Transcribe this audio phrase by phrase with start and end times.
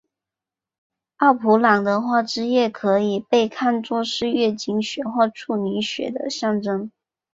[1.17, 6.89] 奥布朗的花汁液可以被看做是月经血或处女血的象征。